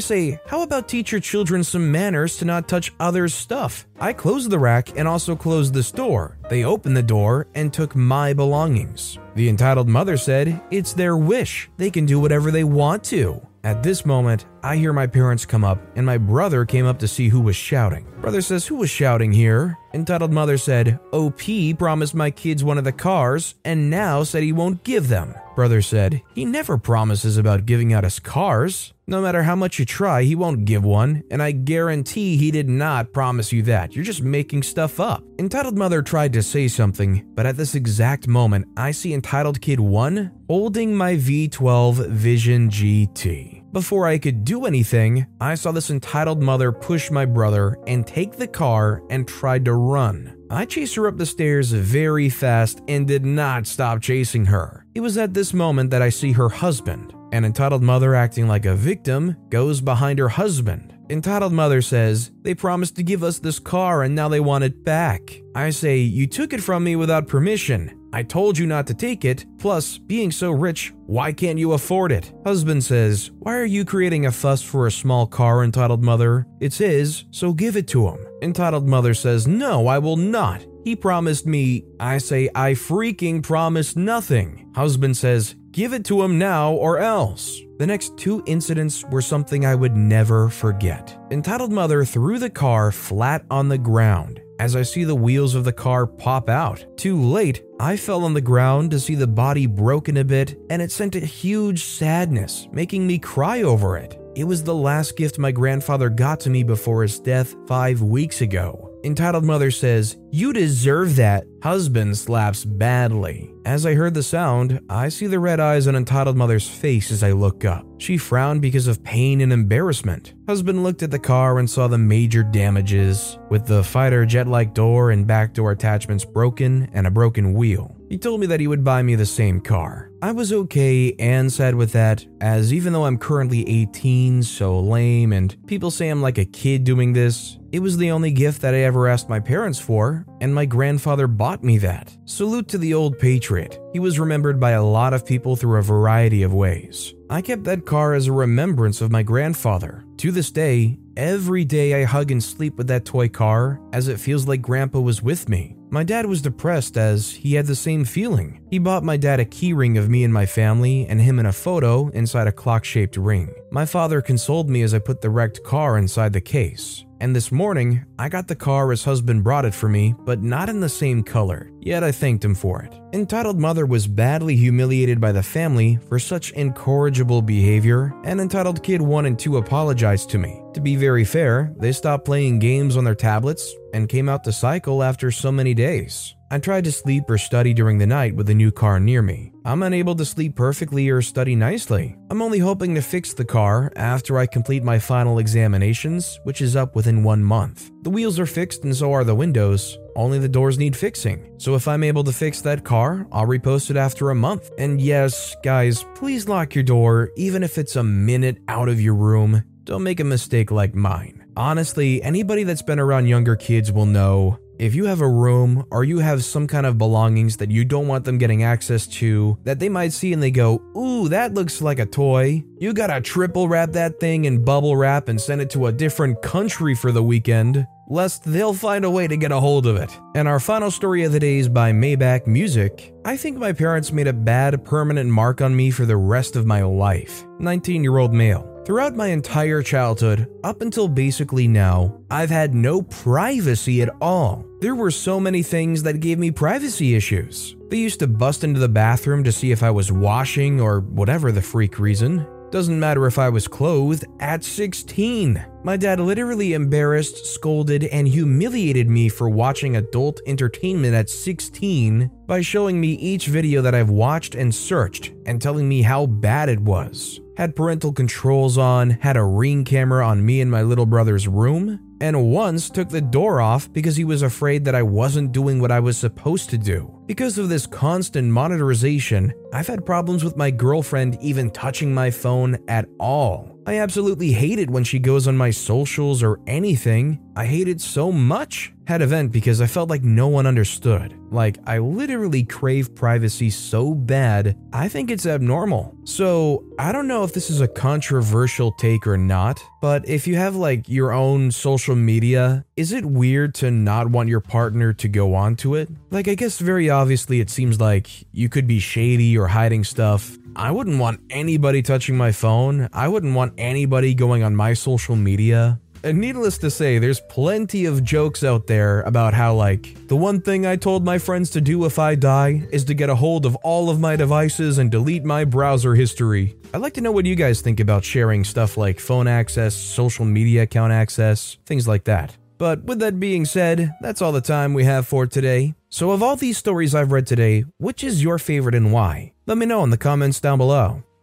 say, 0.00 0.40
how 0.46 0.62
about 0.62 0.88
teach 0.88 1.12
your 1.12 1.20
children 1.20 1.62
some 1.62 1.92
manners 1.92 2.36
to 2.38 2.44
not 2.44 2.66
touch 2.66 2.92
others' 2.98 3.34
stuff? 3.34 3.86
I 4.00 4.12
closed 4.12 4.50
the 4.50 4.58
rack 4.58 4.98
and 4.98 5.06
also 5.06 5.36
closed 5.36 5.74
the 5.74 5.82
store. 5.84 6.38
They 6.48 6.64
opened 6.64 6.96
the 6.96 7.02
door 7.04 7.46
and 7.54 7.72
took 7.72 7.94
my 7.94 8.32
belongings. 8.32 9.18
The 9.36 9.48
entitled 9.48 9.88
mother 9.88 10.16
said, 10.16 10.60
It's 10.72 10.92
their 10.92 11.16
wish. 11.16 11.70
They 11.76 11.90
can 11.90 12.04
do 12.04 12.18
whatever 12.18 12.50
they 12.50 12.64
want 12.64 13.04
to. 13.04 13.40
At 13.62 13.82
this 13.82 14.04
moment, 14.04 14.46
I 14.62 14.76
hear 14.76 14.92
my 14.92 15.06
parents 15.06 15.46
come 15.46 15.64
up, 15.64 15.78
and 15.96 16.04
my 16.04 16.18
brother 16.18 16.64
came 16.64 16.86
up 16.86 16.98
to 17.00 17.08
see 17.08 17.28
who 17.28 17.40
was 17.40 17.56
shouting. 17.56 18.06
Brother 18.20 18.40
says, 18.40 18.66
Who 18.66 18.76
was 18.76 18.90
shouting 18.90 19.32
here? 19.32 19.76
Entitled 19.96 20.30
mother 20.30 20.58
said, 20.58 21.00
OP 21.10 21.40
promised 21.78 22.14
my 22.14 22.30
kids 22.30 22.62
one 22.62 22.76
of 22.76 22.84
the 22.84 22.92
cars 22.92 23.54
and 23.64 23.88
now 23.88 24.24
said 24.24 24.42
he 24.42 24.52
won't 24.52 24.84
give 24.84 25.08
them. 25.08 25.34
Brother 25.54 25.80
said, 25.80 26.20
He 26.34 26.44
never 26.44 26.76
promises 26.76 27.38
about 27.38 27.64
giving 27.64 27.94
out 27.94 28.04
his 28.04 28.18
cars. 28.18 28.92
No 29.06 29.22
matter 29.22 29.42
how 29.44 29.56
much 29.56 29.78
you 29.78 29.86
try, 29.86 30.22
he 30.22 30.34
won't 30.34 30.66
give 30.66 30.84
one, 30.84 31.22
and 31.30 31.42
I 31.42 31.52
guarantee 31.52 32.36
he 32.36 32.50
did 32.50 32.68
not 32.68 33.14
promise 33.14 33.54
you 33.54 33.62
that. 33.62 33.96
You're 33.96 34.04
just 34.04 34.22
making 34.22 34.64
stuff 34.64 35.00
up. 35.00 35.24
Entitled 35.38 35.78
Mother 35.78 36.02
tried 36.02 36.34
to 36.34 36.42
say 36.42 36.68
something, 36.68 37.24
but 37.34 37.46
at 37.46 37.56
this 37.56 37.74
exact 37.74 38.28
moment, 38.28 38.68
I 38.76 38.90
see 38.90 39.14
Entitled 39.14 39.62
Kid 39.62 39.80
1 39.80 40.30
holding 40.46 40.94
my 40.94 41.14
V12 41.14 42.08
Vision 42.08 42.68
GT. 42.68 43.55
Before 43.72 44.06
I 44.06 44.18
could 44.18 44.44
do 44.44 44.64
anything, 44.64 45.26
I 45.40 45.54
saw 45.54 45.72
this 45.72 45.90
entitled 45.90 46.40
mother 46.40 46.72
push 46.72 47.10
my 47.10 47.26
brother 47.26 47.76
and 47.86 48.06
take 48.06 48.32
the 48.36 48.46
car 48.46 49.02
and 49.10 49.26
tried 49.28 49.64
to 49.66 49.74
run. 49.74 50.36
I 50.50 50.64
chased 50.64 50.94
her 50.94 51.08
up 51.08 51.18
the 51.18 51.26
stairs 51.26 51.72
very 51.72 52.28
fast 52.28 52.80
and 52.88 53.06
did 53.06 53.26
not 53.26 53.66
stop 53.66 54.00
chasing 54.00 54.46
her. 54.46 54.86
It 54.94 55.00
was 55.00 55.18
at 55.18 55.34
this 55.34 55.52
moment 55.52 55.90
that 55.90 56.02
I 56.02 56.08
see 56.08 56.32
her 56.32 56.48
husband. 56.48 57.12
An 57.32 57.44
entitled 57.44 57.82
mother 57.82 58.14
acting 58.14 58.46
like 58.46 58.64
a 58.64 58.74
victim 58.74 59.36
goes 59.50 59.80
behind 59.80 60.20
her 60.20 60.28
husband. 60.28 60.95
Entitled 61.08 61.52
mother 61.52 61.82
says, 61.82 62.32
They 62.42 62.54
promised 62.54 62.96
to 62.96 63.02
give 63.02 63.22
us 63.22 63.38
this 63.38 63.58
car 63.58 64.02
and 64.02 64.14
now 64.14 64.28
they 64.28 64.40
want 64.40 64.64
it 64.64 64.84
back. 64.84 65.40
I 65.54 65.70
say, 65.70 65.98
You 65.98 66.26
took 66.26 66.52
it 66.52 66.62
from 66.62 66.82
me 66.82 66.96
without 66.96 67.28
permission. 67.28 68.00
I 68.12 68.22
told 68.22 68.56
you 68.58 68.66
not 68.66 68.86
to 68.88 68.94
take 68.94 69.24
it. 69.24 69.44
Plus, 69.58 69.98
being 69.98 70.30
so 70.30 70.50
rich, 70.50 70.92
why 71.06 71.32
can't 71.32 71.58
you 71.58 71.72
afford 71.72 72.12
it? 72.12 72.32
Husband 72.44 72.82
says, 72.82 73.30
Why 73.38 73.56
are 73.56 73.64
you 73.64 73.84
creating 73.84 74.26
a 74.26 74.32
fuss 74.32 74.62
for 74.62 74.86
a 74.86 74.92
small 74.92 75.26
car, 75.26 75.62
entitled 75.62 76.02
mother? 76.02 76.46
It's 76.60 76.78
his, 76.78 77.24
so 77.30 77.52
give 77.52 77.76
it 77.76 77.86
to 77.88 78.08
him. 78.08 78.18
Entitled 78.42 78.88
mother 78.88 79.14
says, 79.14 79.46
No, 79.46 79.86
I 79.86 79.98
will 79.98 80.16
not. 80.16 80.64
He 80.84 80.96
promised 80.96 81.46
me. 81.46 81.84
I 82.00 82.18
say, 82.18 82.48
I 82.54 82.72
freaking 82.72 83.42
promised 83.42 83.96
nothing. 83.96 84.72
Husband 84.74 85.16
says, 85.16 85.54
Give 85.76 85.92
it 85.92 86.06
to 86.06 86.22
him 86.22 86.38
now 86.38 86.72
or 86.72 87.00
else. 87.00 87.60
The 87.76 87.86
next 87.86 88.16
two 88.16 88.42
incidents 88.46 89.04
were 89.10 89.20
something 89.20 89.66
I 89.66 89.74
would 89.74 89.94
never 89.94 90.48
forget. 90.48 91.14
Entitled 91.30 91.70
Mother 91.70 92.02
threw 92.02 92.38
the 92.38 92.48
car 92.48 92.90
flat 92.90 93.44
on 93.50 93.68
the 93.68 93.76
ground 93.76 94.40
as 94.58 94.74
I 94.74 94.80
see 94.80 95.04
the 95.04 95.14
wheels 95.14 95.54
of 95.54 95.64
the 95.64 95.74
car 95.74 96.06
pop 96.06 96.48
out. 96.48 96.86
Too 96.96 97.20
late, 97.20 97.62
I 97.78 97.98
fell 97.98 98.24
on 98.24 98.32
the 98.32 98.40
ground 98.40 98.90
to 98.92 98.98
see 98.98 99.16
the 99.16 99.26
body 99.26 99.66
broken 99.66 100.16
a 100.16 100.24
bit, 100.24 100.56
and 100.70 100.80
it 100.80 100.90
sent 100.90 101.14
a 101.14 101.20
huge 101.20 101.84
sadness, 101.84 102.66
making 102.72 103.06
me 103.06 103.18
cry 103.18 103.62
over 103.62 103.98
it. 103.98 104.18
It 104.34 104.44
was 104.44 104.62
the 104.62 104.74
last 104.74 105.18
gift 105.18 105.38
my 105.38 105.52
grandfather 105.52 106.08
got 106.08 106.40
to 106.40 106.48
me 106.48 106.62
before 106.62 107.02
his 107.02 107.20
death 107.20 107.54
five 107.66 108.00
weeks 108.00 108.40
ago. 108.40 108.85
Entitled 109.06 109.44
Mother 109.44 109.70
says, 109.70 110.16
You 110.32 110.52
deserve 110.52 111.14
that. 111.14 111.44
Husband 111.62 112.18
slaps 112.18 112.64
badly. 112.64 113.54
As 113.64 113.86
I 113.86 113.94
heard 113.94 114.14
the 114.14 114.22
sound, 114.22 114.80
I 114.90 115.10
see 115.10 115.28
the 115.28 115.38
red 115.38 115.60
eyes 115.60 115.86
on 115.86 115.94
Entitled 115.94 116.36
Mother's 116.36 116.68
face 116.68 117.12
as 117.12 117.22
I 117.22 117.30
look 117.30 117.64
up. 117.64 117.86
She 117.98 118.18
frowned 118.18 118.62
because 118.62 118.88
of 118.88 119.04
pain 119.04 119.42
and 119.42 119.52
embarrassment. 119.52 120.34
Husband 120.48 120.82
looked 120.82 121.04
at 121.04 121.12
the 121.12 121.20
car 121.20 121.60
and 121.60 121.70
saw 121.70 121.86
the 121.86 121.98
major 121.98 122.42
damages, 122.42 123.38
with 123.48 123.64
the 123.64 123.84
fighter 123.84 124.26
jet 124.26 124.48
like 124.48 124.74
door 124.74 125.12
and 125.12 125.24
back 125.24 125.54
door 125.54 125.70
attachments 125.70 126.24
broken 126.24 126.90
and 126.92 127.06
a 127.06 127.10
broken 127.10 127.54
wheel. 127.54 127.96
He 128.08 128.18
told 128.18 128.40
me 128.40 128.46
that 128.48 128.60
he 128.60 128.66
would 128.66 128.82
buy 128.82 129.02
me 129.02 129.14
the 129.14 129.24
same 129.24 129.60
car. 129.60 130.05
I 130.22 130.32
was 130.32 130.50
okay 130.50 131.14
and 131.18 131.52
sad 131.52 131.74
with 131.74 131.92
that, 131.92 132.26
as 132.40 132.72
even 132.72 132.92
though 132.92 133.04
I'm 133.04 133.18
currently 133.18 133.68
18, 133.68 134.42
so 134.42 134.80
lame, 134.80 135.32
and 135.32 135.54
people 135.66 135.90
say 135.90 136.08
I'm 136.08 136.22
like 136.22 136.38
a 136.38 136.44
kid 136.46 136.84
doing 136.84 137.12
this, 137.12 137.58
it 137.70 137.80
was 137.80 137.98
the 137.98 138.10
only 138.10 138.30
gift 138.30 138.62
that 138.62 138.74
I 138.74 138.78
ever 138.78 139.08
asked 139.08 139.28
my 139.28 139.40
parents 139.40 139.78
for, 139.78 140.24
and 140.40 140.54
my 140.54 140.64
grandfather 140.64 141.26
bought 141.26 141.62
me 141.62 141.76
that. 141.78 142.16
Salute 142.24 142.66
to 142.68 142.78
the 142.78 142.94
old 142.94 143.18
patriot. 143.18 143.78
He 143.92 143.98
was 143.98 144.18
remembered 144.18 144.58
by 144.58 144.70
a 144.70 144.82
lot 144.82 145.12
of 145.12 145.26
people 145.26 145.54
through 145.54 145.78
a 145.78 145.82
variety 145.82 146.42
of 146.42 146.54
ways. 146.54 147.12
I 147.28 147.42
kept 147.42 147.64
that 147.64 147.84
car 147.84 148.14
as 148.14 148.26
a 148.26 148.32
remembrance 148.32 149.02
of 149.02 149.12
my 149.12 149.22
grandfather. 149.22 150.04
To 150.18 150.32
this 150.32 150.50
day, 150.50 150.98
every 151.18 151.64
day 151.66 152.00
I 152.00 152.04
hug 152.04 152.30
and 152.30 152.42
sleep 152.42 152.76
with 152.76 152.86
that 152.86 153.04
toy 153.04 153.28
car, 153.28 153.80
as 153.92 154.08
it 154.08 154.18
feels 154.18 154.48
like 154.48 154.62
Grandpa 154.62 155.00
was 155.00 155.22
with 155.22 155.48
me. 155.48 155.75
My 155.88 156.02
dad 156.02 156.26
was 156.26 156.42
depressed 156.42 156.98
as 156.98 157.30
he 157.30 157.54
had 157.54 157.66
the 157.66 157.74
same 157.74 158.04
feeling. 158.04 158.60
He 158.70 158.78
bought 158.78 159.04
my 159.04 159.16
dad 159.16 159.40
a 159.40 159.44
keyring 159.44 159.96
of 159.98 160.10
me 160.10 160.24
and 160.24 160.34
my 160.34 160.44
family 160.44 161.06
and 161.06 161.20
him 161.20 161.38
in 161.38 161.46
a 161.46 161.52
photo 161.52 162.08
inside 162.08 162.48
a 162.48 162.52
clock 162.52 162.84
shaped 162.84 163.16
ring. 163.16 163.54
My 163.70 163.86
father 163.86 164.20
consoled 164.20 164.68
me 164.68 164.82
as 164.82 164.92
I 164.92 164.98
put 164.98 165.20
the 165.20 165.30
wrecked 165.30 165.62
car 165.62 165.96
inside 165.96 166.32
the 166.32 166.40
case. 166.40 167.05
And 167.18 167.34
this 167.34 167.50
morning, 167.50 168.04
I 168.18 168.28
got 168.28 168.46
the 168.46 168.54
car 168.54 168.90
his 168.90 169.04
husband 169.04 169.42
brought 169.42 169.64
it 169.64 169.72
for 169.74 169.88
me, 169.88 170.14
but 170.26 170.42
not 170.42 170.68
in 170.68 170.80
the 170.80 170.88
same 170.88 171.22
color, 171.22 171.70
yet 171.80 172.04
I 172.04 172.12
thanked 172.12 172.44
him 172.44 172.54
for 172.54 172.82
it. 172.82 172.92
Entitled 173.14 173.58
Mother 173.58 173.86
was 173.86 174.06
badly 174.06 174.54
humiliated 174.54 175.18
by 175.18 175.32
the 175.32 175.42
family 175.42 175.98
for 176.08 176.18
such 176.18 176.52
incorrigible 176.52 177.40
behavior, 177.40 178.12
and 178.24 178.38
Entitled 178.38 178.82
Kid 178.82 179.00
1 179.00 179.24
and 179.24 179.38
2 179.38 179.56
apologized 179.56 180.28
to 180.30 180.38
me. 180.38 180.62
To 180.74 180.80
be 180.82 180.94
very 180.94 181.24
fair, 181.24 181.72
they 181.78 181.92
stopped 181.92 182.26
playing 182.26 182.58
games 182.58 182.98
on 182.98 183.04
their 183.04 183.14
tablets 183.14 183.74
and 183.94 184.10
came 184.10 184.28
out 184.28 184.44
to 184.44 184.52
cycle 184.52 185.02
after 185.02 185.30
so 185.30 185.50
many 185.50 185.72
days. 185.72 186.35
I 186.48 186.58
tried 186.58 186.84
to 186.84 186.92
sleep 186.92 187.28
or 187.28 187.38
study 187.38 187.74
during 187.74 187.98
the 187.98 188.06
night 188.06 188.36
with 188.36 188.48
a 188.50 188.54
new 188.54 188.70
car 188.70 189.00
near 189.00 189.20
me. 189.20 189.52
I'm 189.64 189.82
unable 189.82 190.14
to 190.14 190.24
sleep 190.24 190.54
perfectly 190.54 191.08
or 191.08 191.20
study 191.20 191.56
nicely. 191.56 192.16
I'm 192.30 192.40
only 192.40 192.60
hoping 192.60 192.94
to 192.94 193.02
fix 193.02 193.34
the 193.34 193.44
car 193.44 193.92
after 193.96 194.38
I 194.38 194.46
complete 194.46 194.84
my 194.84 195.00
final 195.00 195.40
examinations, 195.40 196.38
which 196.44 196.60
is 196.60 196.76
up 196.76 196.94
within 196.94 197.24
one 197.24 197.42
month. 197.42 197.90
The 198.02 198.10
wheels 198.10 198.38
are 198.38 198.46
fixed 198.46 198.84
and 198.84 198.94
so 198.94 199.12
are 199.12 199.24
the 199.24 199.34
windows, 199.34 199.98
only 200.14 200.38
the 200.38 200.48
doors 200.48 200.78
need 200.78 200.96
fixing. 200.96 201.52
So 201.58 201.74
if 201.74 201.88
I'm 201.88 202.04
able 202.04 202.22
to 202.22 202.32
fix 202.32 202.60
that 202.60 202.84
car, 202.84 203.26
I'll 203.32 203.46
repost 203.46 203.90
it 203.90 203.96
after 203.96 204.30
a 204.30 204.34
month. 204.36 204.70
And 204.78 205.00
yes, 205.00 205.56
guys, 205.64 206.04
please 206.14 206.48
lock 206.48 206.76
your 206.76 206.84
door, 206.84 207.30
even 207.36 207.64
if 207.64 207.76
it's 207.76 207.96
a 207.96 208.04
minute 208.04 208.58
out 208.68 208.88
of 208.88 209.00
your 209.00 209.14
room. 209.14 209.64
Don't 209.82 210.04
make 210.04 210.20
a 210.20 210.24
mistake 210.24 210.70
like 210.70 210.94
mine. 210.94 211.44
Honestly, 211.56 212.22
anybody 212.22 212.64
that's 212.64 212.82
been 212.82 213.00
around 213.00 213.26
younger 213.26 213.56
kids 213.56 213.90
will 213.90 214.06
know 214.06 214.58
if 214.78 214.94
you 214.94 215.06
have 215.06 215.20
a 215.20 215.28
room 215.28 215.84
or 215.90 216.04
you 216.04 216.18
have 216.18 216.44
some 216.44 216.66
kind 216.66 216.86
of 216.86 216.98
belongings 216.98 217.56
that 217.58 217.70
you 217.70 217.84
don't 217.84 218.06
want 218.06 218.24
them 218.24 218.38
getting 218.38 218.62
access 218.62 219.06
to, 219.06 219.58
that 219.64 219.78
they 219.78 219.88
might 219.88 220.12
see 220.12 220.32
and 220.32 220.42
they 220.42 220.50
go, 220.50 220.82
Ooh, 220.96 221.28
that 221.28 221.54
looks 221.54 221.80
like 221.80 221.98
a 221.98 222.06
toy, 222.06 222.64
you 222.78 222.92
gotta 222.92 223.20
triple 223.20 223.68
wrap 223.68 223.92
that 223.92 224.20
thing 224.20 224.44
in 224.44 224.64
bubble 224.64 224.96
wrap 224.96 225.28
and 225.28 225.40
send 225.40 225.60
it 225.60 225.70
to 225.70 225.86
a 225.86 225.92
different 225.92 226.42
country 226.42 226.94
for 226.94 227.12
the 227.12 227.22
weekend, 227.22 227.86
lest 228.08 228.44
they'll 228.44 228.74
find 228.74 229.04
a 229.04 229.10
way 229.10 229.26
to 229.26 229.36
get 229.36 229.52
a 229.52 229.60
hold 229.60 229.86
of 229.86 229.96
it. 229.96 230.16
And 230.34 230.46
our 230.46 230.60
final 230.60 230.90
story 230.90 231.24
of 231.24 231.32
the 231.32 231.40
day 231.40 231.58
is 231.58 231.68
by 231.68 231.92
Maybach 231.92 232.46
Music. 232.46 233.14
I 233.24 233.36
think 233.36 233.56
my 233.56 233.72
parents 233.72 234.12
made 234.12 234.28
a 234.28 234.32
bad 234.32 234.84
permanent 234.84 235.30
mark 235.30 235.60
on 235.60 235.74
me 235.74 235.90
for 235.90 236.04
the 236.04 236.16
rest 236.16 236.56
of 236.56 236.66
my 236.66 236.82
life. 236.82 237.44
19 237.58 238.02
year 238.02 238.18
old 238.18 238.34
male. 238.34 238.75
Throughout 238.86 239.16
my 239.16 239.26
entire 239.30 239.82
childhood, 239.82 240.48
up 240.62 240.80
until 240.80 241.08
basically 241.08 241.66
now, 241.66 242.20
I've 242.30 242.50
had 242.50 242.72
no 242.72 243.02
privacy 243.02 244.00
at 244.00 244.14
all. 244.20 244.64
There 244.80 244.94
were 244.94 245.10
so 245.10 245.40
many 245.40 245.64
things 245.64 246.04
that 246.04 246.20
gave 246.20 246.38
me 246.38 246.52
privacy 246.52 247.16
issues. 247.16 247.74
They 247.88 247.96
used 247.96 248.20
to 248.20 248.28
bust 248.28 248.62
into 248.62 248.78
the 248.78 248.88
bathroom 248.88 249.42
to 249.42 249.50
see 249.50 249.72
if 249.72 249.82
I 249.82 249.90
was 249.90 250.12
washing 250.12 250.80
or 250.80 251.00
whatever 251.00 251.50
the 251.50 251.62
freak 251.62 251.98
reason. 251.98 252.46
Doesn't 252.70 253.00
matter 253.00 253.26
if 253.26 253.40
I 253.40 253.48
was 253.48 253.66
clothed 253.66 254.24
at 254.38 254.62
16. 254.62 255.66
My 255.86 255.96
dad 255.96 256.18
literally 256.18 256.72
embarrassed, 256.72 257.46
scolded, 257.46 258.06
and 258.06 258.26
humiliated 258.26 259.08
me 259.08 259.28
for 259.28 259.48
watching 259.48 259.94
adult 259.94 260.40
entertainment 260.44 261.14
at 261.14 261.30
16 261.30 262.28
by 262.44 262.60
showing 262.60 263.00
me 263.00 263.12
each 263.12 263.46
video 263.46 263.80
that 263.82 263.94
I've 263.94 264.10
watched 264.10 264.56
and 264.56 264.74
searched 264.74 265.30
and 265.46 265.62
telling 265.62 265.88
me 265.88 266.02
how 266.02 266.26
bad 266.26 266.68
it 266.68 266.80
was. 266.80 267.38
Had 267.56 267.76
parental 267.76 268.12
controls 268.12 268.76
on, 268.76 269.10
had 269.10 269.36
a 269.36 269.44
ring 269.44 269.84
camera 269.84 270.26
on 270.26 270.44
me 270.44 270.60
in 270.60 270.68
my 270.68 270.82
little 270.82 271.06
brother's 271.06 271.46
room, 271.46 272.00
and 272.20 272.50
once 272.50 272.90
took 272.90 273.08
the 273.08 273.20
door 273.20 273.60
off 273.60 273.92
because 273.92 274.16
he 274.16 274.24
was 274.24 274.42
afraid 274.42 274.84
that 274.86 274.96
I 274.96 275.04
wasn't 275.04 275.52
doing 275.52 275.80
what 275.80 275.92
I 275.92 276.00
was 276.00 276.18
supposed 276.18 276.68
to 276.70 276.78
do. 276.78 277.16
Because 277.26 277.58
of 277.58 277.68
this 277.68 277.86
constant 277.86 278.50
monitorization, 278.50 279.52
I've 279.72 279.86
had 279.86 280.04
problems 280.04 280.42
with 280.42 280.56
my 280.56 280.72
girlfriend 280.72 281.38
even 281.40 281.70
touching 281.70 282.12
my 282.12 282.32
phone 282.32 282.76
at 282.88 283.06
all. 283.20 283.75
I 283.88 283.98
absolutely 283.98 284.50
hate 284.50 284.80
it 284.80 284.90
when 284.90 285.04
she 285.04 285.20
goes 285.20 285.46
on 285.46 285.56
my 285.56 285.70
socials 285.70 286.42
or 286.42 286.58
anything. 286.66 287.38
I 287.56 287.64
hated 287.64 288.02
so 288.02 288.30
much. 288.30 288.92
Had 289.06 289.22
a 289.22 289.26
vent 289.26 289.50
because 289.50 289.80
I 289.80 289.86
felt 289.86 290.10
like 290.10 290.22
no 290.22 290.46
one 290.46 290.66
understood. 290.66 291.34
Like, 291.50 291.78
I 291.86 291.98
literally 291.98 292.64
crave 292.64 293.14
privacy 293.14 293.70
so 293.70 294.12
bad, 294.12 294.76
I 294.92 295.08
think 295.08 295.30
it's 295.30 295.46
abnormal. 295.46 296.14
So, 296.24 296.84
I 296.98 297.12
don't 297.12 297.26
know 297.26 297.44
if 297.44 297.54
this 297.54 297.70
is 297.70 297.80
a 297.80 297.88
controversial 297.88 298.92
take 298.92 299.26
or 299.26 299.38
not, 299.38 299.82
but 300.02 300.28
if 300.28 300.46
you 300.46 300.56
have 300.56 300.76
like 300.76 301.08
your 301.08 301.32
own 301.32 301.70
social 301.70 302.14
media, 302.14 302.84
is 302.96 303.12
it 303.12 303.24
weird 303.24 303.74
to 303.76 303.90
not 303.90 304.28
want 304.28 304.50
your 304.50 304.60
partner 304.60 305.14
to 305.14 305.28
go 305.28 305.54
onto 305.54 305.94
it? 305.94 306.10
Like, 306.30 306.48
I 306.48 306.56
guess 306.56 306.78
very 306.78 307.08
obviously 307.08 307.60
it 307.60 307.70
seems 307.70 307.98
like 307.98 308.28
you 308.52 308.68
could 308.68 308.86
be 308.86 308.98
shady 308.98 309.56
or 309.56 309.68
hiding 309.68 310.04
stuff. 310.04 310.58
I 310.78 310.90
wouldn't 310.90 311.18
want 311.18 311.40
anybody 311.48 312.02
touching 312.02 312.36
my 312.36 312.52
phone. 312.52 313.08
I 313.14 313.28
wouldn't 313.28 313.54
want 313.54 313.72
anybody 313.78 314.34
going 314.34 314.62
on 314.62 314.76
my 314.76 314.92
social 314.92 315.34
media. 315.34 315.98
And 316.26 316.40
needless 316.40 316.76
to 316.78 316.90
say, 316.90 317.20
there's 317.20 317.38
plenty 317.38 318.04
of 318.04 318.24
jokes 318.24 318.64
out 318.64 318.88
there 318.88 319.22
about 319.22 319.54
how, 319.54 319.76
like, 319.76 320.26
the 320.26 320.34
one 320.34 320.60
thing 320.60 320.84
I 320.84 320.96
told 320.96 321.24
my 321.24 321.38
friends 321.38 321.70
to 321.70 321.80
do 321.80 322.04
if 322.04 322.18
I 322.18 322.34
die 322.34 322.84
is 322.90 323.04
to 323.04 323.14
get 323.14 323.30
a 323.30 323.36
hold 323.36 323.64
of 323.64 323.76
all 323.84 324.10
of 324.10 324.18
my 324.18 324.34
devices 324.34 324.98
and 324.98 325.08
delete 325.08 325.44
my 325.44 325.64
browser 325.64 326.16
history. 326.16 326.74
I'd 326.92 327.00
like 327.00 327.14
to 327.14 327.20
know 327.20 327.30
what 327.30 327.46
you 327.46 327.54
guys 327.54 327.80
think 327.80 328.00
about 328.00 328.24
sharing 328.24 328.64
stuff 328.64 328.96
like 328.96 329.20
phone 329.20 329.46
access, 329.46 329.94
social 329.94 330.44
media 330.44 330.82
account 330.82 331.12
access, 331.12 331.76
things 331.86 332.08
like 332.08 332.24
that. 332.24 332.56
But 332.76 333.04
with 333.04 333.20
that 333.20 333.38
being 333.38 333.64
said, 333.64 334.12
that's 334.20 334.42
all 334.42 334.50
the 334.50 334.60
time 334.60 334.94
we 334.94 335.04
have 335.04 335.28
for 335.28 335.46
today. 335.46 335.94
So, 336.08 336.32
of 336.32 336.42
all 336.42 336.56
these 336.56 336.76
stories 336.76 337.14
I've 337.14 337.30
read 337.30 337.46
today, 337.46 337.84
which 337.98 338.24
is 338.24 338.42
your 338.42 338.58
favorite 338.58 338.96
and 338.96 339.12
why? 339.12 339.52
Let 339.66 339.78
me 339.78 339.86
know 339.86 340.02
in 340.02 340.10
the 340.10 340.18
comments 340.18 340.58
down 340.60 340.78
below. 340.78 341.22